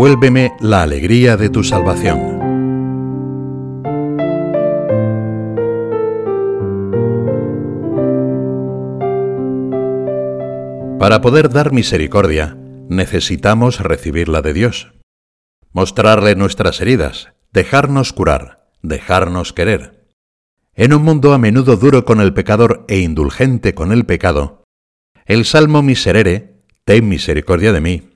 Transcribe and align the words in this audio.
Devuélveme 0.00 0.56
la 0.60 0.80
alegría 0.80 1.36
de 1.36 1.50
tu 1.50 1.62
salvación. 1.62 2.38
Para 10.98 11.20
poder 11.20 11.50
dar 11.50 11.72
misericordia, 11.72 12.56
necesitamos 12.88 13.80
recibirla 13.80 14.40
de 14.40 14.54
Dios, 14.54 14.94
mostrarle 15.74 16.34
nuestras 16.34 16.80
heridas, 16.80 17.34
dejarnos 17.52 18.14
curar, 18.14 18.70
dejarnos 18.80 19.52
querer. 19.52 20.06
En 20.72 20.94
un 20.94 21.02
mundo 21.02 21.34
a 21.34 21.38
menudo 21.38 21.76
duro 21.76 22.06
con 22.06 22.22
el 22.22 22.32
pecador 22.32 22.86
e 22.88 23.00
indulgente 23.00 23.74
con 23.74 23.92
el 23.92 24.06
pecado, 24.06 24.64
el 25.26 25.44
Salmo 25.44 25.82
Miserere, 25.82 26.62
ten 26.86 27.06
misericordia 27.06 27.74
de 27.74 27.82
mí, 27.82 28.09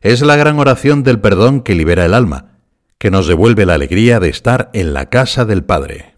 es 0.00 0.22
la 0.22 0.36
gran 0.36 0.58
oración 0.58 1.02
del 1.02 1.20
perdón 1.20 1.62
que 1.62 1.74
libera 1.74 2.04
el 2.04 2.14
alma, 2.14 2.58
que 2.98 3.10
nos 3.10 3.26
devuelve 3.26 3.66
la 3.66 3.74
alegría 3.74 4.20
de 4.20 4.28
estar 4.28 4.70
en 4.72 4.94
la 4.94 5.10
casa 5.10 5.44
del 5.44 5.64
Padre. 5.64 6.16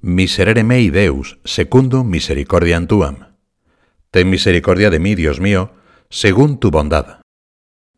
Miserere 0.00 0.64
mei 0.64 0.90
Deus, 0.90 1.38
secundum 1.44 2.08
misericordiam 2.08 2.86
tuam. 2.86 3.36
Ten 4.10 4.28
misericordia 4.28 4.90
de 4.90 5.00
mí, 5.00 5.14
Dios 5.14 5.40
mío, 5.40 5.72
según 6.10 6.60
tu 6.60 6.70
bondad. 6.70 7.22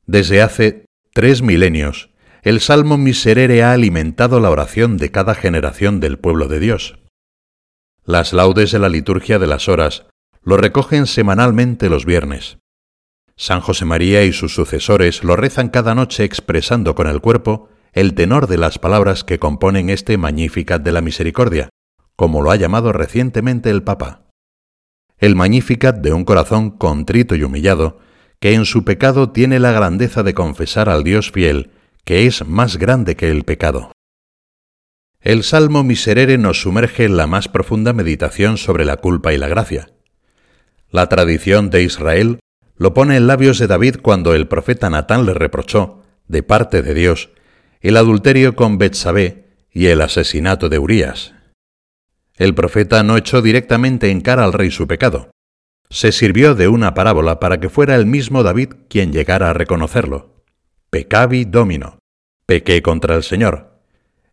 Desde 0.07 0.41
hace 0.41 0.87
tres 1.13 1.43
milenios, 1.43 2.11
el 2.43 2.61
Salmo 2.61 2.97
Miserere 2.97 3.65
ha 3.65 3.73
alimentado 3.73 4.39
la 4.39 4.51
oración 4.51 4.99
de 4.99 5.11
cada 5.11 5.35
generación 5.35 5.99
del 5.99 6.17
pueblo 6.17 6.47
de 6.47 6.61
Dios. 6.61 7.01
Las 8.05 8.33
laudes 8.33 8.71
de 8.71 8.79
la 8.79 8.89
liturgia 8.89 9.41
de 9.41 9.49
las 9.49 9.69
horas 9.69 10.07
lo 10.45 10.57
recogen 10.57 11.07
semanalmente 11.07 11.89
los 11.91 12.05
viernes. 12.05 12.59
San 13.39 13.61
José 13.61 13.85
María 13.85 14.25
y 14.25 14.33
sus 14.33 14.55
sucesores 14.55 15.23
lo 15.23 15.37
rezan 15.37 15.69
cada 15.69 15.95
noche 15.95 16.25
expresando 16.25 16.95
con 16.95 17.07
el 17.07 17.21
cuerpo 17.21 17.69
el 17.93 18.15
tenor 18.15 18.47
de 18.47 18.59
las 18.59 18.79
palabras 18.79 19.25
que 19.25 19.39
componen 19.39 19.91
este 19.91 20.19
Magnificat 20.19 20.83
de 20.83 20.93
la 20.93 21.01
Misericordia, 21.01 21.69
como 22.17 22.43
lo 22.43 22.51
ha 22.51 22.57
llamado 22.57 22.93
recientemente 22.93 23.71
el 23.71 23.83
Papa 23.83 24.27
el 25.19 25.35
Magnificat 25.35 25.97
de 25.97 26.13
un 26.13 26.25
corazón 26.25 26.71
contrito 26.71 27.35
y 27.35 27.43
humillado, 27.43 27.99
que 28.39 28.53
en 28.53 28.67
su 28.67 28.85
pecado 28.85 29.31
tiene 29.31 29.59
la 29.59 29.73
grandeza 29.73 30.23
de 30.23 30.35
confesar 30.35 30.89
al 30.89 31.05
Dios 31.05 31.31
fiel, 31.31 31.71
que 32.05 32.27
es 32.27 32.47
más 32.47 32.77
grande 32.77 33.17
que 33.17 33.31
el 33.31 33.45
pecado. 33.45 33.93
El 35.21 35.43
Salmo 35.43 35.83
Miserere 35.83 36.39
nos 36.39 36.61
sumerge 36.61 37.05
en 37.05 37.17
la 37.17 37.27
más 37.27 37.49
profunda 37.49 37.93
meditación 37.93 38.59
sobre 38.59 38.85
la 38.85 38.99
culpa 38.99 39.33
y 39.33 39.39
la 39.39 39.49
gracia. 39.49 39.89
La 40.91 41.09
tradición 41.09 41.71
de 41.71 41.83
Israel 41.83 42.39
lo 42.77 42.95
pone 42.95 43.17
en 43.17 43.27
labios 43.27 43.59
de 43.59 43.67
David 43.67 43.97
cuando 44.03 44.35
el 44.35 44.49
profeta 44.49 44.91
Natán 44.91 45.27
le 45.27 45.35
reprochó, 45.35 46.03
de 46.29 46.43
parte 46.43 46.83
de 46.83 46.95
Dios, 46.95 47.31
el 47.81 47.97
adulterio 47.97 48.57
con 48.57 48.79
Betsabé 48.79 49.47
y 49.71 49.87
el 49.87 50.01
asesinato 50.01 50.69
de 50.69 50.79
Urías. 50.79 51.35
El 52.37 52.55
profeta 52.55 53.03
no 53.03 53.17
echó 53.17 53.41
directamente 53.41 54.11
en 54.11 54.21
cara 54.21 54.45
al 54.45 54.53
rey 54.53 54.71
su 54.71 54.87
pecado. 54.87 55.31
Se 55.89 56.13
sirvió 56.13 56.55
de 56.55 56.69
una 56.69 56.95
parábola 56.95 57.41
para 57.41 57.61
que 57.61 57.69
fuera 57.69 57.95
el 57.95 58.07
mismo 58.07 58.43
David 58.43 58.75
quien 58.89 59.13
llegara 59.13 59.51
a 59.51 59.55
reconocerlo. 59.55 60.43
Pecavi 60.91 61.45
domino. 61.45 61.99
Pequé 62.45 62.83
contra 62.83 63.15
el 63.15 63.23
Señor. 63.23 63.81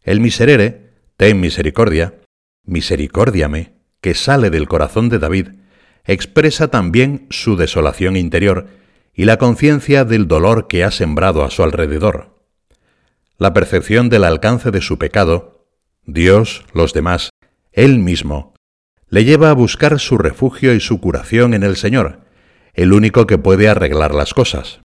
El 0.02 0.20
miserere, 0.20 0.94
ten 1.16 1.40
misericordia, 1.40 2.16
misericordiame, 2.66 3.74
que 4.02 4.14
sale 4.16 4.50
del 4.50 4.68
corazón 4.68 5.08
de 5.10 5.20
David, 5.20 5.50
expresa 6.06 6.70
también 6.70 7.28
su 7.30 7.56
desolación 7.56 8.16
interior 8.16 8.68
y 9.14 9.26
la 9.26 9.38
conciencia 9.38 10.06
del 10.06 10.28
dolor 10.28 10.68
que 10.68 10.84
ha 10.84 10.92
sembrado 10.92 11.44
a 11.44 11.52
su 11.52 11.64
alrededor. 11.64 12.34
La 13.38 13.54
percepción 13.54 14.10
del 14.10 14.24
alcance 14.24 14.72
de 14.72 14.82
su 14.82 14.98
pecado, 14.98 15.68
Dios, 16.06 16.66
los 16.74 16.94
demás 16.94 17.30
él 17.72 18.00
mismo, 18.00 18.54
le 19.08 19.26
lleva 19.26 19.50
a 19.50 19.54
buscar 19.54 20.00
su 20.00 20.18
refugio 20.18 20.74
y 20.74 20.80
su 20.80 21.00
curación 21.00 21.54
en 21.54 21.64
el 21.64 21.76
Señor, 21.76 22.22
el 22.74 22.94
único 22.94 23.28
que 23.28 23.38
puede 23.38 23.70
arreglar 23.70 24.14
las 24.14 24.34
cosas. 24.34 24.82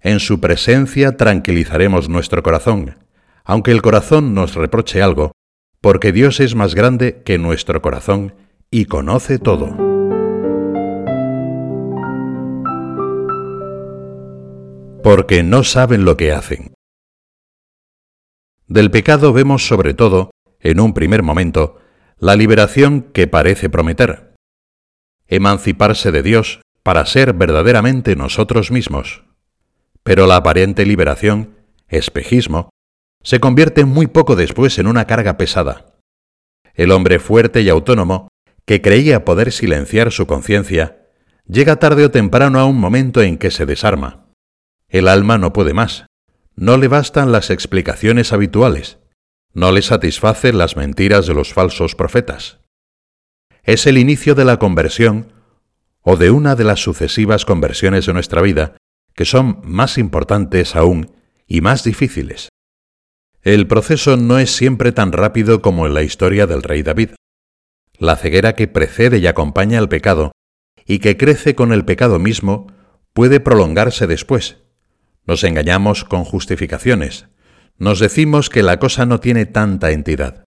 En 0.00 0.20
su 0.20 0.40
presencia 0.40 1.16
tranquilizaremos 1.16 2.08
nuestro 2.08 2.42
corazón, 2.42 2.96
aunque 3.44 3.72
el 3.72 3.82
corazón 3.82 4.34
nos 4.34 4.54
reproche 4.54 5.02
algo, 5.02 5.32
porque 5.80 6.12
Dios 6.12 6.40
es 6.40 6.54
más 6.54 6.74
grande 6.74 7.22
que 7.24 7.38
nuestro 7.38 7.82
corazón 7.82 8.34
y 8.70 8.86
conoce 8.86 9.38
todo. 9.38 9.95
Porque 15.06 15.44
no 15.44 15.62
saben 15.62 16.04
lo 16.04 16.16
que 16.16 16.32
hacen. 16.32 16.74
Del 18.66 18.90
pecado 18.90 19.32
vemos 19.32 19.64
sobre 19.64 19.94
todo, 19.94 20.32
en 20.58 20.80
un 20.80 20.94
primer 20.94 21.22
momento, 21.22 21.78
la 22.18 22.34
liberación 22.34 23.02
que 23.12 23.28
parece 23.28 23.70
prometer. 23.70 24.34
Emanciparse 25.28 26.10
de 26.10 26.24
Dios 26.24 26.60
para 26.82 27.06
ser 27.06 27.34
verdaderamente 27.34 28.16
nosotros 28.16 28.72
mismos. 28.72 29.22
Pero 30.02 30.26
la 30.26 30.34
aparente 30.34 30.84
liberación, 30.84 31.54
espejismo, 31.86 32.70
se 33.22 33.38
convierte 33.38 33.84
muy 33.84 34.08
poco 34.08 34.34
después 34.34 34.76
en 34.80 34.88
una 34.88 35.06
carga 35.06 35.36
pesada. 35.36 36.00
El 36.74 36.90
hombre 36.90 37.20
fuerte 37.20 37.62
y 37.62 37.68
autónomo, 37.68 38.26
que 38.64 38.82
creía 38.82 39.24
poder 39.24 39.52
silenciar 39.52 40.10
su 40.10 40.26
conciencia, 40.26 41.06
llega 41.46 41.76
tarde 41.76 42.04
o 42.04 42.10
temprano 42.10 42.58
a 42.58 42.64
un 42.64 42.80
momento 42.80 43.22
en 43.22 43.38
que 43.38 43.52
se 43.52 43.66
desarma. 43.66 44.25
El 44.88 45.08
alma 45.08 45.38
no 45.38 45.52
puede 45.52 45.74
más. 45.74 46.06
No 46.54 46.76
le 46.76 46.88
bastan 46.88 47.32
las 47.32 47.50
explicaciones 47.50 48.32
habituales 48.32 48.98
no 49.56 49.72
le 49.72 49.80
satisfacen 49.80 50.58
las 50.58 50.76
mentiras 50.76 51.26
de 51.26 51.32
los 51.32 51.54
falsos 51.54 51.94
profetas. 51.94 52.60
Es 53.62 53.86
el 53.86 53.96
inicio 53.96 54.34
de 54.34 54.44
la 54.44 54.58
conversión 54.58 55.32
o 56.02 56.18
de 56.18 56.30
una 56.30 56.56
de 56.56 56.64
las 56.64 56.80
sucesivas 56.80 57.46
conversiones 57.46 58.04
de 58.04 58.12
nuestra 58.12 58.42
vida 58.42 58.76
que 59.14 59.24
son 59.24 59.62
más 59.64 59.96
importantes 59.96 60.76
aún 60.76 61.10
y 61.46 61.62
más 61.62 61.84
difíciles. 61.84 62.50
El 63.40 63.66
proceso 63.66 64.18
no 64.18 64.38
es 64.38 64.50
siempre 64.50 64.92
tan 64.92 65.10
rápido 65.10 65.62
como 65.62 65.86
en 65.86 65.94
la 65.94 66.02
historia 66.02 66.46
del 66.46 66.62
rey 66.62 66.82
David. 66.82 67.12
La 67.96 68.16
ceguera 68.16 68.54
que 68.56 68.68
precede 68.68 69.16
y 69.20 69.26
acompaña 69.26 69.78
al 69.78 69.88
pecado 69.88 70.32
y 70.84 70.98
que 70.98 71.16
crece 71.16 71.54
con 71.54 71.72
el 71.72 71.86
pecado 71.86 72.18
mismo 72.18 72.66
puede 73.14 73.40
prolongarse 73.40 74.06
después. 74.06 74.65
Nos 75.26 75.44
engañamos 75.44 76.04
con 76.04 76.24
justificaciones, 76.24 77.28
nos 77.78 77.98
decimos 77.98 78.48
que 78.48 78.62
la 78.62 78.78
cosa 78.78 79.06
no 79.06 79.20
tiene 79.20 79.44
tanta 79.44 79.90
entidad. 79.90 80.44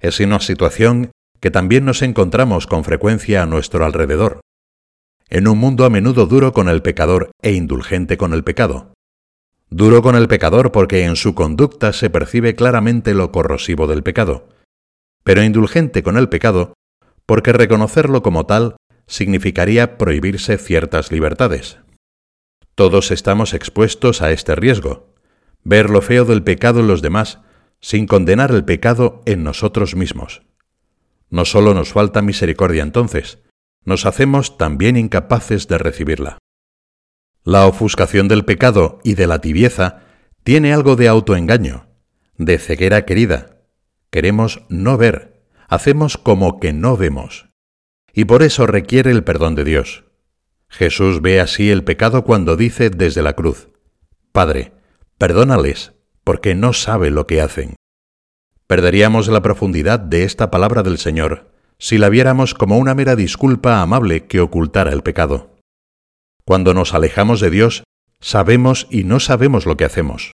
Es 0.00 0.18
una 0.20 0.40
situación 0.40 1.12
que 1.38 1.50
también 1.50 1.84
nos 1.84 2.02
encontramos 2.02 2.66
con 2.66 2.84
frecuencia 2.84 3.42
a 3.42 3.46
nuestro 3.46 3.84
alrededor, 3.84 4.40
en 5.28 5.46
un 5.46 5.58
mundo 5.58 5.84
a 5.84 5.90
menudo 5.90 6.26
duro 6.26 6.52
con 6.52 6.68
el 6.68 6.82
pecador 6.82 7.30
e 7.42 7.52
indulgente 7.52 8.16
con 8.16 8.32
el 8.32 8.42
pecado. 8.42 8.94
Duro 9.68 10.02
con 10.02 10.16
el 10.16 10.26
pecador 10.26 10.72
porque 10.72 11.04
en 11.04 11.14
su 11.14 11.34
conducta 11.34 11.92
se 11.92 12.10
percibe 12.10 12.56
claramente 12.56 13.14
lo 13.14 13.30
corrosivo 13.30 13.86
del 13.86 14.02
pecado, 14.02 14.48
pero 15.22 15.44
indulgente 15.44 16.02
con 16.02 16.16
el 16.16 16.28
pecado 16.28 16.74
porque 17.26 17.52
reconocerlo 17.52 18.22
como 18.22 18.46
tal 18.46 18.74
significaría 19.06 19.98
prohibirse 19.98 20.58
ciertas 20.58 21.12
libertades. 21.12 21.78
Todos 22.74 23.10
estamos 23.10 23.54
expuestos 23.54 24.22
a 24.22 24.30
este 24.32 24.54
riesgo, 24.54 25.14
ver 25.64 25.90
lo 25.90 26.02
feo 26.02 26.24
del 26.24 26.42
pecado 26.42 26.80
en 26.80 26.86
los 26.86 27.02
demás 27.02 27.40
sin 27.80 28.06
condenar 28.06 28.50
el 28.50 28.64
pecado 28.64 29.22
en 29.26 29.42
nosotros 29.42 29.94
mismos. 29.94 30.42
No 31.30 31.44
solo 31.44 31.74
nos 31.74 31.92
falta 31.92 32.22
misericordia 32.22 32.82
entonces, 32.82 33.38
nos 33.84 34.04
hacemos 34.06 34.58
también 34.58 34.96
incapaces 34.96 35.68
de 35.68 35.78
recibirla. 35.78 36.38
La 37.44 37.66
ofuscación 37.66 38.28
del 38.28 38.44
pecado 38.44 38.98
y 39.02 39.14
de 39.14 39.26
la 39.26 39.40
tibieza 39.40 40.02
tiene 40.42 40.72
algo 40.74 40.96
de 40.96 41.08
autoengaño, 41.08 41.86
de 42.36 42.58
ceguera 42.58 43.06
querida. 43.06 43.62
Queremos 44.10 44.62
no 44.68 44.98
ver, 44.98 45.42
hacemos 45.68 46.18
como 46.18 46.60
que 46.60 46.72
no 46.72 46.96
vemos. 46.96 47.48
Y 48.12 48.24
por 48.24 48.42
eso 48.42 48.66
requiere 48.66 49.10
el 49.10 49.24
perdón 49.24 49.54
de 49.54 49.64
Dios. 49.64 50.04
Jesús 50.70 51.20
ve 51.20 51.40
así 51.40 51.70
el 51.70 51.84
pecado 51.84 52.24
cuando 52.24 52.56
dice 52.56 52.88
desde 52.88 53.22
la 53.22 53.34
cruz, 53.34 53.68
Padre, 54.32 54.72
Perdónales, 55.18 55.92
porque 56.24 56.54
no 56.54 56.72
sabe 56.72 57.10
lo 57.10 57.26
que 57.26 57.42
hacen. 57.42 57.76
Perderíamos 58.66 59.28
la 59.28 59.42
profundidad 59.42 60.00
de 60.00 60.24
esta 60.24 60.50
palabra 60.50 60.82
del 60.82 60.96
Señor 60.96 61.50
si 61.80 61.96
la 61.96 62.10
viéramos 62.10 62.54
como 62.54 62.76
una 62.76 62.94
mera 62.94 63.16
disculpa 63.16 63.80
amable 63.80 64.26
que 64.26 64.40
ocultara 64.40 64.92
el 64.92 65.02
pecado. 65.02 65.56
Cuando 66.44 66.74
nos 66.74 66.94
alejamos 66.94 67.40
de 67.40 67.50
Dios, 67.50 67.84
sabemos 68.20 68.86
y 68.90 69.04
no 69.04 69.18
sabemos 69.18 69.64
lo 69.64 69.76
que 69.76 69.86
hacemos. 69.86 70.32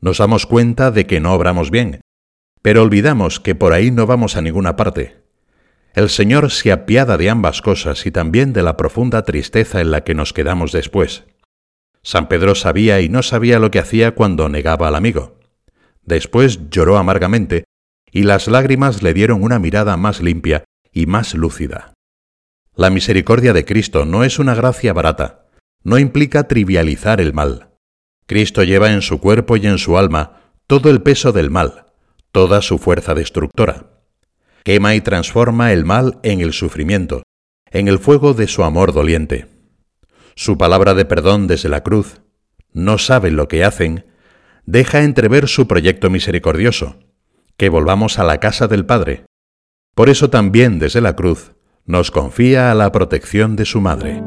Nos 0.00 0.18
damos 0.18 0.46
cuenta 0.46 0.90
de 0.90 1.06
que 1.06 1.20
no 1.20 1.32
obramos 1.32 1.70
bien, 1.70 2.00
pero 2.60 2.82
olvidamos 2.82 3.38
que 3.38 3.54
por 3.54 3.72
ahí 3.72 3.92
no 3.92 4.06
vamos 4.06 4.36
a 4.36 4.42
ninguna 4.42 4.74
parte. 4.74 5.17
El 5.94 6.08
Señor 6.10 6.50
se 6.50 6.72
apiada 6.72 7.16
de 7.16 7.30
ambas 7.30 7.62
cosas 7.62 8.06
y 8.06 8.10
también 8.10 8.52
de 8.52 8.62
la 8.62 8.76
profunda 8.76 9.22
tristeza 9.22 9.80
en 9.80 9.90
la 9.90 10.04
que 10.04 10.14
nos 10.14 10.32
quedamos 10.32 10.72
después 10.72 11.24
San 12.02 12.28
Pedro 12.28 12.54
sabía 12.54 13.00
y 13.00 13.10
no 13.10 13.22
sabía 13.22 13.58
lo 13.58 13.70
que 13.70 13.78
hacía 13.78 14.14
cuando 14.14 14.48
negaba 14.48 14.88
al 14.88 14.94
amigo. 14.94 15.38
Después 16.02 16.70
lloró 16.70 16.96
amargamente 16.96 17.64
y 18.10 18.22
las 18.22 18.48
lágrimas 18.48 19.02
le 19.02 19.12
dieron 19.12 19.42
una 19.42 19.58
mirada 19.58 19.96
más 19.98 20.22
limpia 20.22 20.64
y 20.90 21.04
más 21.04 21.34
lúcida. 21.34 21.92
La 22.74 22.88
misericordia 22.88 23.52
de 23.52 23.66
Cristo 23.66 24.06
no 24.06 24.24
es 24.24 24.38
una 24.38 24.54
gracia 24.54 24.94
barata, 24.94 25.48
no 25.84 25.98
implica 25.98 26.48
trivializar 26.48 27.20
el 27.20 27.34
mal. 27.34 27.74
Cristo 28.26 28.62
lleva 28.62 28.90
en 28.92 29.02
su 29.02 29.20
cuerpo 29.20 29.56
y 29.56 29.66
en 29.66 29.76
su 29.78 29.98
alma 29.98 30.40
todo 30.66 30.88
el 30.88 31.02
peso 31.02 31.32
del 31.32 31.50
mal, 31.50 31.86
toda 32.32 32.62
su 32.62 32.78
fuerza 32.78 33.14
destructora. 33.14 33.97
Quema 34.64 34.94
y 34.94 35.00
transforma 35.00 35.72
el 35.72 35.84
mal 35.84 36.18
en 36.22 36.40
el 36.40 36.52
sufrimiento, 36.52 37.22
en 37.70 37.88
el 37.88 37.98
fuego 37.98 38.34
de 38.34 38.46
su 38.48 38.64
amor 38.64 38.92
doliente. 38.92 39.46
Su 40.34 40.58
palabra 40.58 40.94
de 40.94 41.04
perdón 41.04 41.46
desde 41.46 41.68
la 41.68 41.82
cruz, 41.82 42.20
no 42.72 42.98
saben 42.98 43.36
lo 43.36 43.48
que 43.48 43.64
hacen, 43.64 44.06
deja 44.66 45.02
entrever 45.02 45.48
su 45.48 45.66
proyecto 45.66 46.10
misericordioso, 46.10 46.98
que 47.56 47.68
volvamos 47.68 48.18
a 48.18 48.24
la 48.24 48.38
casa 48.38 48.68
del 48.68 48.86
Padre. 48.86 49.24
Por 49.94 50.08
eso 50.08 50.30
también 50.30 50.78
desde 50.78 51.00
la 51.00 51.16
cruz 51.16 51.52
nos 51.84 52.10
confía 52.10 52.70
a 52.70 52.74
la 52.74 52.92
protección 52.92 53.56
de 53.56 53.64
su 53.64 53.80
Madre. 53.80 54.22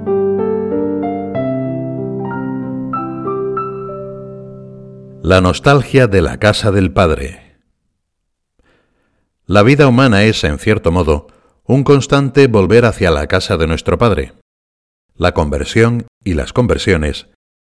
La 5.23 5.39
nostalgia 5.39 6.07
de 6.07 6.21
la 6.23 6.39
casa 6.39 6.71
del 6.71 6.91
Padre. 6.91 7.40
La 9.51 9.63
vida 9.63 9.85
humana 9.89 10.23
es, 10.23 10.45
en 10.45 10.59
cierto 10.59 10.93
modo, 10.93 11.27
un 11.65 11.83
constante 11.83 12.47
volver 12.47 12.85
hacia 12.85 13.11
la 13.11 13.27
casa 13.27 13.57
de 13.57 13.67
nuestro 13.67 13.97
Padre. 13.97 14.31
La 15.13 15.33
conversión 15.33 16.07
y 16.23 16.35
las 16.35 16.53
conversiones 16.53 17.27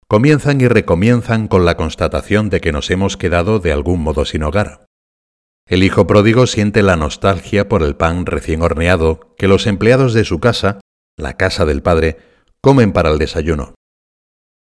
comienzan 0.06 0.60
y 0.60 0.68
recomienzan 0.68 1.48
con 1.48 1.64
la 1.64 1.78
constatación 1.78 2.50
de 2.50 2.60
que 2.60 2.74
nos 2.74 2.92
hemos 2.92 3.16
quedado 3.16 3.60
de 3.60 3.72
algún 3.72 4.02
modo 4.02 4.26
sin 4.26 4.44
hogar. 4.44 4.88
El 5.66 5.84
hijo 5.84 6.06
pródigo 6.06 6.48
siente 6.48 6.84
la 6.84 6.98
nostalgia 6.98 7.70
por 7.70 7.82
el 7.82 7.96
pan 7.96 8.26
recién 8.26 8.62
horneado 8.62 9.34
que 9.38 9.48
los 9.48 9.66
empleados 9.66 10.14
de 10.14 10.26
su 10.26 10.42
casa, 10.42 10.82
la 11.16 11.38
casa 11.38 11.66
del 11.66 11.82
padre, 11.82 12.18
comen 12.60 12.92
para 12.92 13.10
el 13.10 13.20
desayuno. 13.20 13.76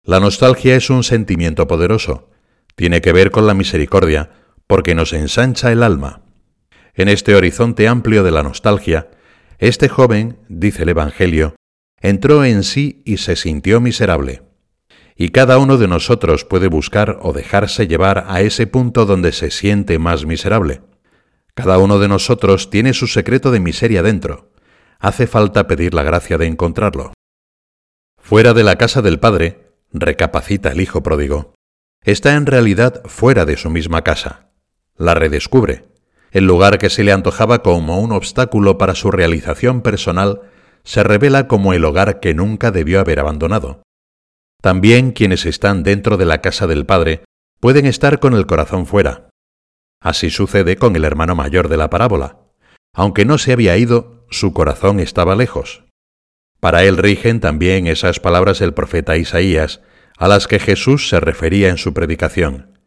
La 0.05 0.21
nostalgia 0.21 0.77
es 0.77 0.89
un 0.89 1.03
sentimiento 1.03 1.67
poderoso. 1.67 2.31
Tiene 2.77 3.01
que 3.01 3.13
ver 3.13 3.33
con 3.33 3.49
la 3.49 3.55
misericordia, 3.55 4.31
porque 4.69 4.95
nos 4.95 5.13
ensancha 5.13 5.73
el 5.73 5.83
alma. 5.83 6.23
En 6.99 7.07
este 7.07 7.37
horizonte 7.37 7.87
amplio 7.87 8.25
de 8.25 8.33
la 8.33 8.43
nostalgia, 8.43 9.09
este 9.59 9.89
joven, 9.89 10.41
dice 10.49 10.83
el 10.83 10.89
Evangelio, 10.89 11.55
entró 12.01 12.45
en 12.45 12.65
sí 12.65 13.03
y 13.05 13.19
se 13.19 13.37
sintió 13.37 13.81
miserable. 13.81 14.43
Y 15.15 15.29
cada 15.29 15.59
uno 15.59 15.79
de 15.79 15.87
nosotros 15.87 16.45
puede 16.45 16.67
buscar 16.67 17.21
o 17.23 17.33
dejarse 17.33 17.87
llevar 17.87 18.25
a 18.27 18.41
ese 18.41 18.67
punto 18.67 19.07
donde 19.07 19.31
se 19.31 19.53
siente 19.53 20.01
más 20.01 20.27
miserable. 20.27 20.81
Cada 21.55 21.79
uno 21.79 22.01
de 22.01 22.09
nosotros 22.09 22.69
tiene 22.69 22.93
su 22.93 23.07
secreto 23.07 23.53
de 23.53 23.61
miseria 23.61 24.03
dentro. 24.03 24.51
Hace 24.99 25.29
falta 25.29 25.69
pedir 25.69 25.95
la 25.95 26.03
gracia 26.03 26.37
de 26.37 26.47
encontrarlo. 26.47 27.13
Fuera 28.21 28.55
de 28.55 28.65
la 28.65 28.75
casa 28.75 29.03
del 29.03 29.21
Padre, 29.21 29.71
recapacita 29.93 30.73
el 30.73 30.81
Hijo 30.81 31.05
pródigo, 31.05 31.55
está 32.03 32.35
en 32.35 32.47
realidad 32.47 33.03
fuera 33.05 33.45
de 33.45 33.57
su 33.57 33.71
misma 33.71 34.03
casa. 34.03 34.51
La 34.97 35.15
redescubre. 35.15 35.98
El 36.31 36.47
lugar 36.47 36.79
que 36.79 36.91
se 36.91 37.05
le 37.05 37.13
antojaba 37.13 37.63
como 37.63 38.01
un 38.01 38.13
obstáculo 38.13 38.79
para 38.79 38.95
su 38.95 39.11
realización 39.11 39.83
personal 39.83 40.43
se 40.85 41.03
revela 41.03 41.49
como 41.49 41.73
el 41.73 41.85
hogar 41.85 42.21
que 42.21 42.35
nunca 42.35 42.71
debió 42.71 43.01
haber 43.01 43.21
abandonado. 43.21 43.83
También 44.61 45.13
quienes 45.13 45.47
están 45.47 45.83
dentro 45.83 46.17
de 46.17 46.27
la 46.27 46.41
casa 46.41 46.67
del 46.67 46.87
Padre 46.87 47.23
pueden 47.61 47.87
estar 47.87 48.21
con 48.21 48.35
el 48.35 48.47
corazón 48.47 48.87
fuera, 48.87 49.29
Así 50.01 50.31
sucede 50.31 50.77
con 50.77 50.95
el 50.97 51.05
hermano 51.05 51.35
mayor 51.35 51.69
de 51.69 51.77
la 51.77 51.91
parábola. 51.91 52.39
Aunque 52.95 53.25
no 53.25 53.39
se 53.39 53.53
había 53.53 53.77
ido, 53.77 54.25
su 54.31 54.53
corazón 54.53 55.01
estaba 55.01 55.35
lejos. 55.35 55.85
Para 56.61 56.85
él 56.85 56.97
rigen 56.97 57.41
también 57.41 57.87
esas 57.87 58.21
palabras 58.21 58.59
del 58.59 58.75
profeta 58.75 59.17
Isaías, 59.17 59.81
a 60.17 60.29
las 60.29 60.47
que 60.47 60.59
Jesús 60.59 61.09
se 61.09 61.21
refería 61.21 61.69
en 61.69 61.79
su 61.79 61.95
predicación. 61.95 62.79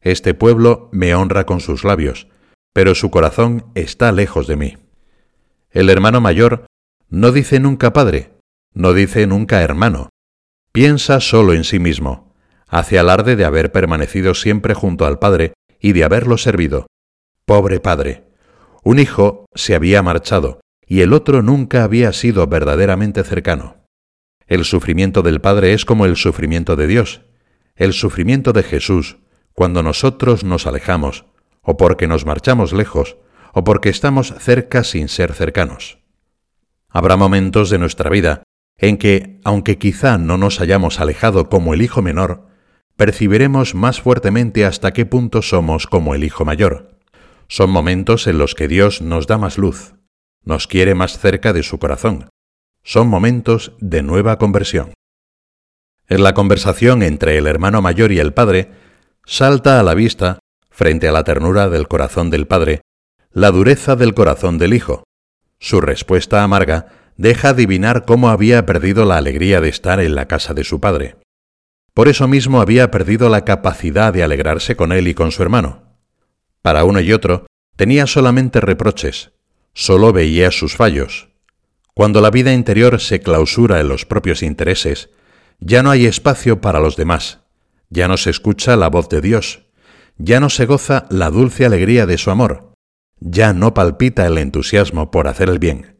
Este 0.00 0.34
pueblo 0.34 0.90
me 0.92 1.14
honra 1.14 1.44
con 1.44 1.60
sus 1.60 1.84
labios, 1.84 2.28
pero 2.74 2.94
su 2.94 3.10
corazón 3.10 3.64
está 3.74 4.12
lejos 4.12 4.46
de 4.46 4.56
mí. 4.56 4.76
El 5.70 5.88
hermano 5.88 6.20
mayor 6.20 6.66
no 7.08 7.32
dice 7.32 7.60
nunca 7.60 7.94
padre, 7.94 8.32
no 8.74 8.92
dice 8.92 9.26
nunca 9.26 9.62
hermano, 9.62 10.10
piensa 10.72 11.20
solo 11.20 11.54
en 11.54 11.64
sí 11.64 11.78
mismo, 11.78 12.34
hace 12.66 12.98
alarde 12.98 13.36
de 13.36 13.44
haber 13.44 13.72
permanecido 13.72 14.34
siempre 14.34 14.74
junto 14.74 15.06
al 15.06 15.20
Padre 15.20 15.54
y 15.80 15.92
de 15.92 16.02
haberlo 16.02 16.36
servido. 16.36 16.86
Pobre 17.46 17.78
padre. 17.78 18.24
Un 18.82 18.98
hijo 18.98 19.46
se 19.54 19.74
había 19.74 20.02
marchado 20.02 20.60
y 20.86 21.02
el 21.02 21.12
otro 21.12 21.42
nunca 21.42 21.84
había 21.84 22.12
sido 22.12 22.46
verdaderamente 22.48 23.22
cercano. 23.22 23.76
El 24.46 24.64
sufrimiento 24.64 25.22
del 25.22 25.40
Padre 25.40 25.72
es 25.72 25.84
como 25.84 26.06
el 26.06 26.16
sufrimiento 26.16 26.74
de 26.74 26.88
Dios, 26.88 27.22
el 27.76 27.92
sufrimiento 27.92 28.52
de 28.52 28.62
Jesús, 28.62 29.18
cuando 29.52 29.82
nosotros 29.82 30.42
nos 30.42 30.66
alejamos, 30.66 31.26
o 31.64 31.76
porque 31.76 32.06
nos 32.06 32.26
marchamos 32.26 32.72
lejos, 32.72 33.16
o 33.52 33.64
porque 33.64 33.88
estamos 33.88 34.34
cerca 34.38 34.84
sin 34.84 35.08
ser 35.08 35.32
cercanos. 35.32 35.98
Habrá 36.88 37.16
momentos 37.16 37.70
de 37.70 37.78
nuestra 37.78 38.10
vida 38.10 38.42
en 38.78 38.98
que, 38.98 39.40
aunque 39.44 39.78
quizá 39.78 40.18
no 40.18 40.36
nos 40.36 40.60
hayamos 40.60 41.00
alejado 41.00 41.48
como 41.48 41.74
el 41.74 41.82
hijo 41.82 42.02
menor, 42.02 42.46
percibiremos 42.96 43.74
más 43.74 44.00
fuertemente 44.00 44.64
hasta 44.64 44.92
qué 44.92 45.06
punto 45.06 45.42
somos 45.42 45.86
como 45.86 46.14
el 46.14 46.24
Hijo 46.24 46.44
Mayor. 46.44 46.98
Son 47.48 47.70
momentos 47.70 48.26
en 48.26 48.38
los 48.38 48.54
que 48.54 48.68
Dios 48.68 49.02
nos 49.02 49.26
da 49.26 49.38
más 49.38 49.58
luz, 49.58 49.94
nos 50.44 50.66
quiere 50.66 50.94
más 50.94 51.18
cerca 51.18 51.52
de 51.52 51.62
su 51.62 51.78
corazón. 51.78 52.28
Son 52.82 53.08
momentos 53.08 53.72
de 53.80 54.02
nueva 54.02 54.38
conversión. 54.38 54.92
En 56.06 56.22
la 56.22 56.34
conversación 56.34 57.02
entre 57.02 57.38
el 57.38 57.46
hermano 57.46 57.80
mayor 57.80 58.12
y 58.12 58.18
el 58.18 58.34
padre, 58.34 58.70
salta 59.24 59.80
a 59.80 59.82
la 59.82 59.94
vista, 59.94 60.38
frente 60.74 61.06
a 61.06 61.12
la 61.12 61.22
ternura 61.22 61.68
del 61.68 61.86
corazón 61.86 62.30
del 62.30 62.48
padre, 62.48 62.80
la 63.32 63.52
dureza 63.52 63.94
del 63.94 64.12
corazón 64.12 64.58
del 64.58 64.74
hijo. 64.74 65.04
Su 65.60 65.80
respuesta 65.80 66.42
amarga 66.42 66.88
deja 67.16 67.50
adivinar 67.50 68.04
cómo 68.04 68.28
había 68.28 68.66
perdido 68.66 69.04
la 69.04 69.16
alegría 69.16 69.60
de 69.60 69.68
estar 69.68 70.00
en 70.00 70.16
la 70.16 70.26
casa 70.26 70.52
de 70.52 70.64
su 70.64 70.80
padre. 70.80 71.14
Por 71.94 72.08
eso 72.08 72.26
mismo 72.26 72.60
había 72.60 72.90
perdido 72.90 73.28
la 73.28 73.44
capacidad 73.44 74.12
de 74.12 74.24
alegrarse 74.24 74.74
con 74.74 74.90
él 74.90 75.06
y 75.06 75.14
con 75.14 75.30
su 75.30 75.44
hermano. 75.44 75.96
Para 76.60 76.82
uno 76.82 76.98
y 76.98 77.12
otro 77.12 77.46
tenía 77.76 78.08
solamente 78.08 78.60
reproches, 78.60 79.30
solo 79.74 80.12
veía 80.12 80.50
sus 80.50 80.74
fallos. 80.74 81.28
Cuando 81.94 82.20
la 82.20 82.30
vida 82.30 82.52
interior 82.52 83.00
se 83.00 83.20
clausura 83.20 83.78
en 83.78 83.86
los 83.86 84.06
propios 84.06 84.42
intereses, 84.42 85.10
ya 85.60 85.84
no 85.84 85.92
hay 85.92 86.06
espacio 86.06 86.60
para 86.60 86.80
los 86.80 86.96
demás, 86.96 87.42
ya 87.90 88.08
no 88.08 88.16
se 88.16 88.30
escucha 88.30 88.74
la 88.74 88.88
voz 88.88 89.08
de 89.08 89.20
Dios, 89.20 89.63
ya 90.18 90.40
no 90.40 90.50
se 90.50 90.66
goza 90.66 91.06
la 91.10 91.30
dulce 91.30 91.64
alegría 91.64 92.06
de 92.06 92.18
su 92.18 92.30
amor, 92.30 92.72
ya 93.20 93.52
no 93.52 93.74
palpita 93.74 94.26
el 94.26 94.38
entusiasmo 94.38 95.10
por 95.10 95.28
hacer 95.28 95.48
el 95.48 95.58
bien. 95.58 95.96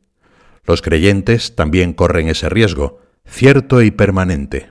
Los 0.65 0.83
creyentes 0.83 1.55
también 1.57 1.93
corren 1.93 2.29
ese 2.29 2.49
riesgo, 2.49 3.01
cierto 3.27 3.83
y 3.83 3.91
permanente. 3.91 4.69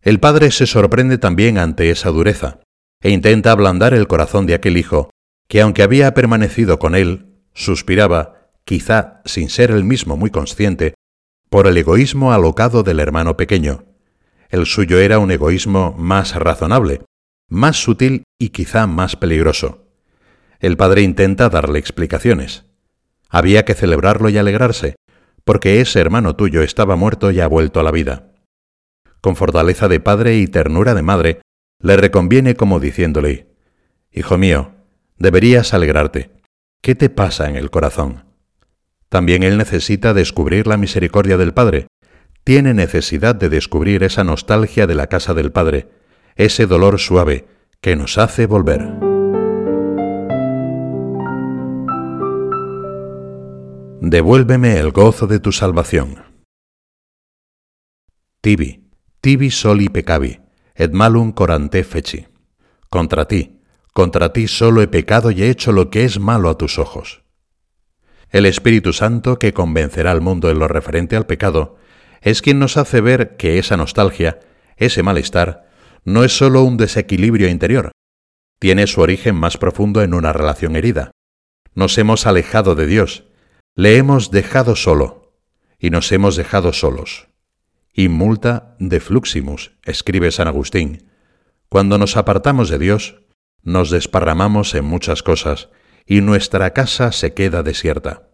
El 0.00 0.20
padre 0.20 0.50
se 0.50 0.66
sorprende 0.66 1.18
también 1.18 1.58
ante 1.58 1.90
esa 1.90 2.10
dureza, 2.10 2.60
e 3.00 3.10
intenta 3.10 3.52
ablandar 3.52 3.94
el 3.94 4.06
corazón 4.06 4.46
de 4.46 4.54
aquel 4.54 4.76
hijo, 4.76 5.10
que 5.48 5.60
aunque 5.60 5.82
había 5.82 6.14
permanecido 6.14 6.78
con 6.78 6.94
él, 6.94 7.36
suspiraba, 7.54 8.50
quizá 8.64 9.22
sin 9.24 9.48
ser 9.48 9.70
él 9.70 9.84
mismo 9.84 10.16
muy 10.16 10.30
consciente, 10.30 10.94
por 11.50 11.66
el 11.66 11.76
egoísmo 11.76 12.32
alocado 12.32 12.82
del 12.82 13.00
hermano 13.00 13.36
pequeño. 13.36 13.84
El 14.48 14.66
suyo 14.66 14.98
era 14.98 15.18
un 15.18 15.30
egoísmo 15.30 15.94
más 15.98 16.34
razonable, 16.34 17.02
más 17.48 17.76
sutil 17.76 18.24
y 18.38 18.50
quizá 18.50 18.86
más 18.86 19.16
peligroso. 19.16 19.86
El 20.60 20.76
padre 20.76 21.02
intenta 21.02 21.48
darle 21.48 21.78
explicaciones. 21.78 22.64
Había 23.28 23.64
que 23.64 23.74
celebrarlo 23.74 24.28
y 24.28 24.38
alegrarse, 24.38 24.96
porque 25.44 25.80
ese 25.80 26.00
hermano 26.00 26.36
tuyo 26.36 26.62
estaba 26.62 26.96
muerto 26.96 27.30
y 27.30 27.40
ha 27.40 27.46
vuelto 27.46 27.80
a 27.80 27.82
la 27.82 27.90
vida 27.90 28.32
con 29.22 29.36
fortaleza 29.36 29.88
de 29.88 30.00
padre 30.00 30.36
y 30.36 30.48
ternura 30.48 30.94
de 30.94 31.02
madre, 31.02 31.40
le 31.80 31.96
reconviene 31.96 32.56
como 32.56 32.80
diciéndole, 32.80 33.46
Hijo 34.10 34.36
mío, 34.36 34.72
deberías 35.16 35.72
alegrarte. 35.72 36.32
¿Qué 36.82 36.96
te 36.96 37.08
pasa 37.08 37.48
en 37.48 37.54
el 37.54 37.70
corazón? 37.70 38.24
También 39.08 39.44
él 39.44 39.56
necesita 39.56 40.12
descubrir 40.12 40.66
la 40.66 40.76
misericordia 40.76 41.36
del 41.36 41.54
Padre, 41.54 41.86
tiene 42.42 42.74
necesidad 42.74 43.36
de 43.36 43.48
descubrir 43.48 44.02
esa 44.02 44.24
nostalgia 44.24 44.88
de 44.88 44.96
la 44.96 45.06
casa 45.06 45.34
del 45.34 45.52
Padre, 45.52 45.88
ese 46.36 46.66
dolor 46.66 46.98
suave 46.98 47.46
que 47.80 47.96
nos 47.96 48.18
hace 48.18 48.46
volver. 48.46 48.80
Devuélveme 54.00 54.78
el 54.78 54.90
gozo 54.90 55.26
de 55.26 55.38
tu 55.38 55.52
salvación. 55.52 56.24
Tibi 58.40 58.82
tibi 59.22 59.52
soli 59.52 59.88
pecavi, 59.88 60.40
et 60.74 60.92
malum 60.92 61.30
corante 61.32 61.84
feci. 61.84 62.26
Contra 62.90 63.24
ti, 63.24 63.60
contra 63.94 64.32
ti 64.32 64.48
solo 64.48 64.82
he 64.82 64.88
pecado 64.88 65.30
y 65.30 65.44
he 65.44 65.48
hecho 65.48 65.70
lo 65.70 65.90
que 65.90 66.04
es 66.04 66.18
malo 66.18 66.50
a 66.50 66.58
tus 66.58 66.78
ojos. 66.78 67.22
El 68.30 68.46
Espíritu 68.46 68.92
Santo, 68.92 69.38
que 69.38 69.52
convencerá 69.52 70.10
al 70.10 70.22
mundo 70.22 70.50
en 70.50 70.58
lo 70.58 70.66
referente 70.66 71.14
al 71.14 71.26
pecado, 71.26 71.76
es 72.20 72.42
quien 72.42 72.58
nos 72.58 72.76
hace 72.76 73.00
ver 73.00 73.36
que 73.36 73.58
esa 73.58 73.76
nostalgia, 73.76 74.40
ese 74.76 75.04
malestar, 75.04 75.61
no 76.04 76.24
es 76.24 76.36
sólo 76.36 76.62
un 76.62 76.76
desequilibrio 76.76 77.48
interior, 77.48 77.92
tiene 78.58 78.86
su 78.86 79.00
origen 79.00 79.34
más 79.34 79.56
profundo 79.56 80.02
en 80.02 80.14
una 80.14 80.32
relación 80.32 80.76
herida. 80.76 81.10
Nos 81.74 81.98
hemos 81.98 82.26
alejado 82.26 82.74
de 82.74 82.86
Dios, 82.86 83.24
le 83.74 83.96
hemos 83.96 84.30
dejado 84.30 84.76
solo, 84.76 85.34
y 85.80 85.90
nos 85.90 86.12
hemos 86.12 86.36
dejado 86.36 86.72
solos. 86.72 87.28
Y 87.92 88.08
multa 88.08 88.76
de 88.78 89.00
fluximus, 89.00 89.72
escribe 89.84 90.30
San 90.30 90.46
Agustín. 90.46 91.08
Cuando 91.68 91.98
nos 91.98 92.16
apartamos 92.16 92.68
de 92.68 92.78
Dios, 92.78 93.22
nos 93.62 93.90
desparramamos 93.90 94.74
en 94.74 94.84
muchas 94.84 95.24
cosas, 95.24 95.70
y 96.06 96.20
nuestra 96.20 96.72
casa 96.72 97.10
se 97.10 97.34
queda 97.34 97.62
desierta. 97.62 98.28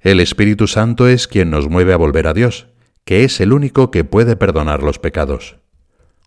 El 0.00 0.20
Espíritu 0.20 0.68
Santo 0.68 1.06
es 1.06 1.28
quien 1.28 1.50
nos 1.50 1.68
mueve 1.68 1.92
a 1.92 1.96
volver 1.96 2.28
a 2.28 2.34
Dios, 2.34 2.68
que 3.04 3.24
es 3.24 3.40
el 3.40 3.52
único 3.52 3.90
que 3.90 4.04
puede 4.04 4.36
perdonar 4.36 4.82
los 4.82 4.98
pecados. 4.98 5.58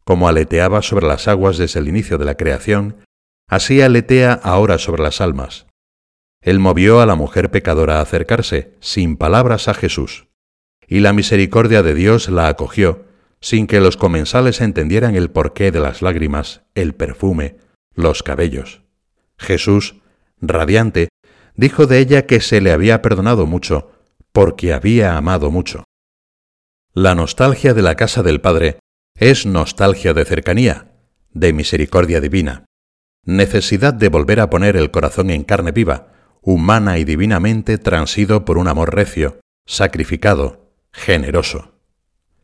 Como 0.03 0.27
aleteaba 0.27 0.81
sobre 0.81 1.08
las 1.08 1.27
aguas 1.27 1.58
desde 1.58 1.79
el 1.79 1.88
inicio 1.88 2.17
de 2.17 2.25
la 2.25 2.36
creación, 2.36 2.98
así 3.48 3.81
aletea 3.81 4.34
ahora 4.34 4.77
sobre 4.77 5.03
las 5.03 5.22
almas. 5.22 5.67
Él 6.41 6.60
movió 6.60 7.01
a 7.01 7.05
la 7.05 7.15
mujer 7.15 7.51
pecadora 7.51 8.00
a 8.00 8.01
acercarse, 8.01 8.75
sin 8.79 9.15
palabras, 9.15 9.67
a 9.67 9.74
Jesús, 9.74 10.27
y 10.88 11.00
la 11.00 11.13
misericordia 11.13 11.84
de 11.84 11.93
Dios 11.93 12.29
la 12.29 12.48
acogió, 12.48 13.05
sin 13.39 13.67
que 13.67 13.79
los 13.79 13.98
comensales 13.98 14.62
entendieran 14.62 15.15
el 15.15 15.29
porqué 15.29 15.72
de 15.72 15.79
las 15.79 16.01
lágrimas, 16.01 16.62
el 16.75 16.93
perfume, 16.93 17.58
los 17.93 18.24
cabellos. 18.24 18.81
Jesús, 19.38 19.96
radiante, 20.39 21.10
dijo 21.55 21.86
de 21.86 22.00
ella 22.00 22.25
que 22.25 22.39
se 22.39 22.62
le 22.62 22.72
había 22.72 23.01
perdonado 23.01 23.46
mucho, 23.46 23.91
porque 24.31 24.74
había 24.74 25.17
amado 25.17 25.51
mucho. 25.51 25.84
La 26.93 27.15
nostalgia 27.15 27.74
de 27.74 27.81
la 27.81 27.96
casa 27.96 28.24
del 28.24 28.41
Padre 28.41 28.79
es 29.21 29.45
nostalgia 29.45 30.15
de 30.15 30.25
cercanía, 30.25 30.95
de 31.31 31.53
misericordia 31.53 32.19
divina, 32.19 32.65
necesidad 33.23 33.93
de 33.93 34.09
volver 34.09 34.39
a 34.39 34.49
poner 34.49 34.75
el 34.75 34.89
corazón 34.89 35.29
en 35.29 35.43
carne 35.43 35.71
viva, 35.71 36.07
humana 36.41 36.97
y 36.97 37.03
divinamente 37.03 37.77
transido 37.77 38.45
por 38.45 38.57
un 38.57 38.67
amor 38.67 38.95
recio, 38.95 39.39
sacrificado, 39.67 40.73
generoso. 40.91 41.75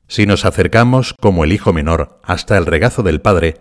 Si 0.08 0.28
nos 0.28 0.46
acercamos 0.46 1.16
como 1.20 1.44
el 1.44 1.52
hijo 1.52 1.74
menor 1.74 2.20
hasta 2.22 2.60
el 2.60 2.68
regazo 2.68 3.02
del 3.02 3.22
Padre, 3.22 3.56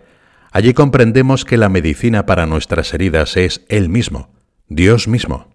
allí 0.51 0.75
comprendemos 0.75 1.43
que 1.43 1.57
la 1.57 1.69
medicina 1.69 2.27
para 2.27 2.45
nuestras 2.45 2.93
heridas 2.93 3.35
es 3.35 3.65
Él 3.67 3.89
mismo, 3.89 4.29
Dios 4.67 5.07
mismo. 5.07 5.49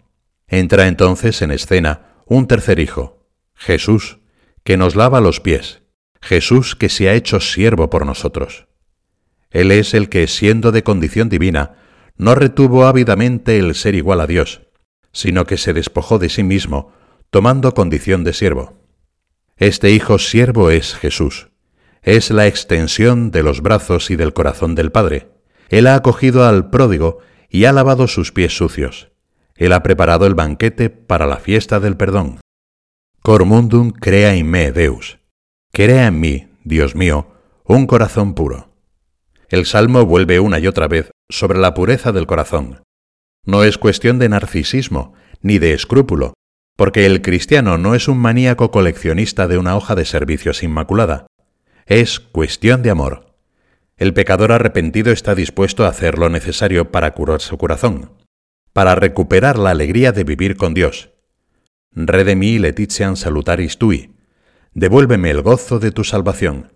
Entra 0.49 0.87
entonces 0.87 1.41
en 1.41 1.51
escena 1.51 2.17
un 2.25 2.45
tercer 2.45 2.79
hijo, 2.79 3.25
Jesús, 3.55 4.19
que 4.65 4.75
nos 4.75 4.97
lava 4.97 5.21
los 5.21 5.39
pies, 5.39 5.82
Jesús 6.23 6.77
que 6.77 6.87
se 6.87 7.09
ha 7.09 7.13
hecho 7.15 7.41
siervo 7.41 7.89
por 7.89 8.05
nosotros. 8.05 8.67
Él 9.51 9.71
es 9.71 9.93
el 9.93 10.07
que, 10.07 10.27
siendo 10.27 10.71
de 10.71 10.81
condición 10.81 11.27
divina, 11.27 11.75
no 12.15 12.33
retuvo 12.33 12.85
ávidamente 12.85 13.59
el 13.59 13.75
ser 13.75 13.93
igual 13.93 14.21
a 14.21 14.25
Dios, 14.25 14.61
sino 15.11 15.45
que 15.45 15.57
se 15.57 15.73
despojó 15.73 16.19
de 16.19 16.29
sí 16.29 16.41
mismo, 16.41 16.93
tomando 17.29 17.73
condición 17.73 18.23
de 18.23 18.31
siervo. 18.31 18.79
Este 19.57 19.91
Hijo 19.91 20.17
siervo 20.17 20.69
es 20.69 20.95
Jesús. 20.95 21.49
Es 22.01 22.31
la 22.31 22.47
extensión 22.47 23.29
de 23.29 23.43
los 23.43 23.61
brazos 23.61 24.09
y 24.09 24.15
del 24.15 24.31
corazón 24.31 24.75
del 24.75 24.93
Padre. 24.93 25.27
Él 25.67 25.87
ha 25.87 25.95
acogido 25.95 26.45
al 26.45 26.69
pródigo 26.69 27.19
y 27.49 27.65
ha 27.65 27.73
lavado 27.73 28.07
sus 28.07 28.31
pies 28.31 28.55
sucios. 28.55 29.11
Él 29.55 29.73
ha 29.73 29.83
preparado 29.83 30.25
el 30.25 30.35
banquete 30.35 30.89
para 30.89 31.27
la 31.27 31.37
fiesta 31.37 31.81
del 31.81 31.97
perdón. 31.97 32.39
Cormundum 33.21 33.91
crea 33.91 34.35
in 34.35 34.49
me, 34.49 34.71
Deus. 34.71 35.19
Crea 35.75 36.05
en 36.05 36.19
mí, 36.19 36.49
Dios 36.63 36.93
mío, 36.93 37.25
un 37.63 37.87
corazón 37.87 38.35
puro. 38.35 38.69
El 39.49 39.65
Salmo 39.65 40.05
vuelve 40.05 40.39
una 40.39 40.59
y 40.59 40.67
otra 40.67 40.87
vez 40.87 41.09
sobre 41.29 41.57
la 41.57 41.73
pureza 41.73 42.11
del 42.11 42.27
corazón. 42.27 42.83
No 43.43 43.63
es 43.63 43.79
cuestión 43.79 44.19
de 44.19 44.29
narcisismo, 44.29 45.15
ni 45.41 45.57
de 45.57 45.73
escrúpulo, 45.73 46.35
porque 46.77 47.07
el 47.07 47.23
cristiano 47.23 47.79
no 47.79 47.95
es 47.95 48.07
un 48.07 48.19
maníaco 48.19 48.69
coleccionista 48.69 49.47
de 49.47 49.57
una 49.57 49.75
hoja 49.75 49.95
de 49.95 50.05
servicios 50.05 50.61
inmaculada. 50.61 51.25
Es 51.87 52.19
cuestión 52.19 52.83
de 52.83 52.91
amor. 52.91 53.35
El 53.97 54.13
pecador 54.13 54.51
arrepentido 54.51 55.11
está 55.11 55.33
dispuesto 55.33 55.85
a 55.85 55.89
hacer 55.89 56.19
lo 56.19 56.29
necesario 56.29 56.91
para 56.91 57.15
curar 57.15 57.41
su 57.41 57.57
corazón, 57.57 58.11
para 58.73 58.93
recuperar 58.93 59.57
la 59.57 59.71
alegría 59.71 60.11
de 60.11 60.23
vivir 60.23 60.55
con 60.55 60.75
Dios. 60.75 61.09
Redemi 61.93 62.59
letitiam 62.59 63.15
salutaris 63.15 63.79
tui. 63.79 64.12
Devuélveme 64.75 65.29
el 65.29 65.43
gozo 65.43 65.77
de 65.77 65.91
tu 65.91 66.03
salvación. 66.03 66.73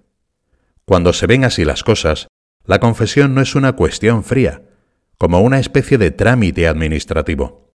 Cuando 0.85 1.13
se 1.13 1.25
ven 1.25 1.43
así 1.43 1.65
las 1.65 1.83
cosas, 1.83 2.27
la 2.63 2.79
confesión 2.79 3.33
no 3.33 3.41
es 3.41 3.55
una 3.55 3.73
cuestión 3.73 4.23
fría, 4.23 4.61
como 5.17 5.41
una 5.41 5.59
especie 5.59 5.97
de 5.97 6.11
trámite 6.11 6.67
administrativo. 6.67 7.73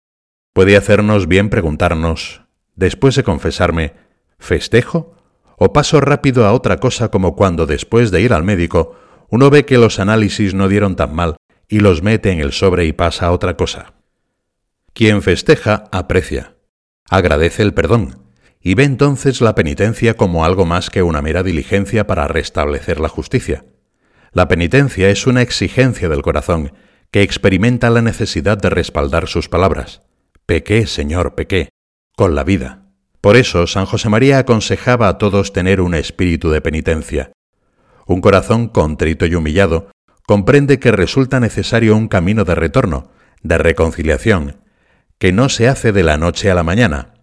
Puede 0.52 0.76
hacernos 0.76 1.28
bien 1.28 1.50
preguntarnos, 1.50 2.42
después 2.74 3.14
de 3.14 3.22
confesarme, 3.22 3.94
¿festejo? 4.40 5.14
¿O 5.56 5.72
paso 5.72 6.00
rápido 6.00 6.46
a 6.46 6.52
otra 6.52 6.78
cosa 6.78 7.10
como 7.12 7.36
cuando 7.36 7.66
después 7.66 8.10
de 8.10 8.20
ir 8.20 8.32
al 8.32 8.42
médico 8.42 8.96
uno 9.30 9.50
ve 9.50 9.66
que 9.66 9.78
los 9.78 10.00
análisis 10.00 10.52
no 10.54 10.68
dieron 10.68 10.96
tan 10.96 11.14
mal 11.14 11.36
y 11.68 11.78
los 11.78 12.02
mete 12.02 12.32
en 12.32 12.40
el 12.40 12.52
sobre 12.52 12.86
y 12.86 12.92
pasa 12.92 13.26
a 13.26 13.32
otra 13.32 13.56
cosa? 13.56 13.94
Quien 14.94 15.22
festeja 15.22 15.84
aprecia, 15.92 16.56
agradece 17.08 17.62
el 17.62 17.72
perdón 17.72 18.27
y 18.60 18.74
ve 18.74 18.84
entonces 18.84 19.40
la 19.40 19.54
penitencia 19.54 20.14
como 20.14 20.44
algo 20.44 20.64
más 20.64 20.90
que 20.90 21.02
una 21.02 21.22
mera 21.22 21.42
diligencia 21.42 22.06
para 22.06 22.28
restablecer 22.28 23.00
la 23.00 23.08
justicia. 23.08 23.64
La 24.32 24.48
penitencia 24.48 25.08
es 25.08 25.26
una 25.26 25.42
exigencia 25.42 26.08
del 26.08 26.22
corazón 26.22 26.72
que 27.10 27.22
experimenta 27.22 27.90
la 27.90 28.02
necesidad 28.02 28.58
de 28.58 28.70
respaldar 28.70 29.28
sus 29.28 29.48
palabras. 29.48 30.02
Pequé, 30.46 30.86
Señor, 30.86 31.34
pequé, 31.34 31.70
con 32.16 32.34
la 32.34 32.44
vida. 32.44 32.84
Por 33.20 33.36
eso 33.36 33.66
San 33.66 33.86
José 33.86 34.08
María 34.08 34.38
aconsejaba 34.38 35.08
a 35.08 35.18
todos 35.18 35.52
tener 35.52 35.80
un 35.80 35.94
espíritu 35.94 36.50
de 36.50 36.60
penitencia. 36.60 37.32
Un 38.06 38.20
corazón 38.20 38.68
contrito 38.68 39.26
y 39.26 39.34
humillado 39.34 39.90
comprende 40.26 40.78
que 40.78 40.92
resulta 40.92 41.40
necesario 41.40 41.96
un 41.96 42.08
camino 42.08 42.44
de 42.44 42.54
retorno, 42.54 43.10
de 43.42 43.58
reconciliación, 43.58 44.60
que 45.18 45.32
no 45.32 45.48
se 45.48 45.68
hace 45.68 45.92
de 45.92 46.02
la 46.02 46.16
noche 46.16 46.50
a 46.50 46.54
la 46.54 46.62
mañana. 46.62 47.14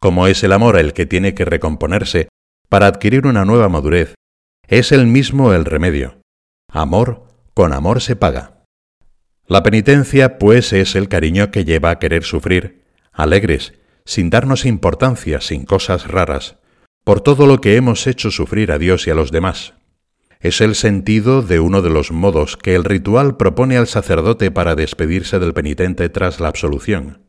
Como 0.00 0.26
es 0.26 0.42
el 0.44 0.52
amor 0.52 0.78
el 0.78 0.94
que 0.94 1.04
tiene 1.04 1.34
que 1.34 1.44
recomponerse 1.44 2.28
para 2.70 2.86
adquirir 2.86 3.26
una 3.26 3.44
nueva 3.44 3.68
madurez, 3.68 4.14
es 4.66 4.92
el 4.92 5.06
mismo 5.06 5.52
el 5.52 5.66
remedio. 5.66 6.22
Amor 6.72 7.28
con 7.52 7.74
amor 7.74 8.00
se 8.00 8.16
paga. 8.16 8.64
La 9.46 9.62
penitencia, 9.62 10.38
pues, 10.38 10.72
es 10.72 10.94
el 10.94 11.08
cariño 11.08 11.50
que 11.50 11.66
lleva 11.66 11.90
a 11.90 11.98
querer 11.98 12.24
sufrir, 12.24 12.84
alegres, 13.12 13.74
sin 14.06 14.30
darnos 14.30 14.64
importancia, 14.64 15.42
sin 15.42 15.66
cosas 15.66 16.08
raras, 16.08 16.56
por 17.04 17.20
todo 17.20 17.46
lo 17.46 17.60
que 17.60 17.76
hemos 17.76 18.06
hecho 18.06 18.30
sufrir 18.30 18.72
a 18.72 18.78
Dios 18.78 19.06
y 19.06 19.10
a 19.10 19.14
los 19.14 19.30
demás. 19.30 19.74
Es 20.38 20.62
el 20.62 20.76
sentido 20.76 21.42
de 21.42 21.60
uno 21.60 21.82
de 21.82 21.90
los 21.90 22.12
modos 22.12 22.56
que 22.56 22.74
el 22.74 22.84
ritual 22.84 23.36
propone 23.36 23.76
al 23.76 23.86
sacerdote 23.86 24.50
para 24.50 24.76
despedirse 24.76 25.38
del 25.38 25.52
penitente 25.52 26.08
tras 26.08 26.40
la 26.40 26.48
absolución. 26.48 27.26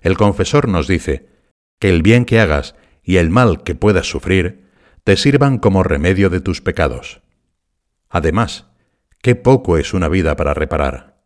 El 0.00 0.16
confesor 0.16 0.68
nos 0.68 0.86
dice 0.86 1.37
que 1.78 1.88
el 1.88 2.02
bien 2.02 2.24
que 2.24 2.40
hagas 2.40 2.74
y 3.02 3.16
el 3.16 3.30
mal 3.30 3.62
que 3.62 3.74
puedas 3.74 4.08
sufrir 4.08 4.68
te 5.04 5.16
sirvan 5.16 5.58
como 5.58 5.82
remedio 5.82 6.30
de 6.30 6.40
tus 6.40 6.60
pecados. 6.60 7.22
Además, 8.08 8.66
qué 9.22 9.34
poco 9.34 9.78
es 9.78 9.94
una 9.94 10.08
vida 10.08 10.36
para 10.36 10.54
reparar. 10.54 11.22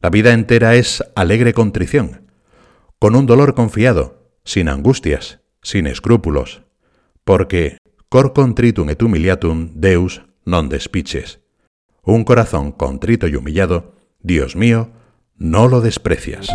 La 0.00 0.10
vida 0.10 0.32
entera 0.32 0.76
es 0.76 1.02
alegre 1.16 1.52
contrición, 1.52 2.30
con 2.98 3.16
un 3.16 3.26
dolor 3.26 3.54
confiado, 3.54 4.32
sin 4.44 4.68
angustias, 4.68 5.40
sin 5.62 5.86
escrúpulos, 5.86 6.62
porque 7.24 7.78
cor 8.08 8.32
contritum 8.32 8.88
et 8.88 9.02
humiliatum 9.02 9.76
Deus 9.76 10.22
non 10.48 10.72
despiches. 10.72 11.44
Un 12.00 12.24
corazón 12.24 12.72
contrito 12.72 13.28
y 13.28 13.36
humillado, 13.36 13.92
Dios 14.24 14.56
mío, 14.56 14.96
no 15.36 15.68
lo 15.68 15.82
desprecias. 15.82 16.48